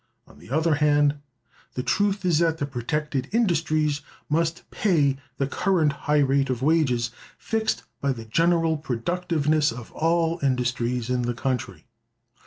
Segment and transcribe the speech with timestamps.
[0.27, 1.19] On the other hand,
[1.75, 7.11] the truth is that the protected industries must pay the current high rate of wages
[7.37, 11.85] fixed by the general productiveness of all industries in the country.